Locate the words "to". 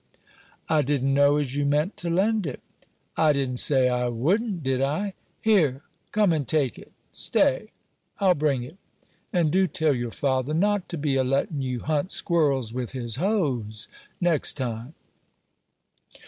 1.97-2.09, 10.89-10.97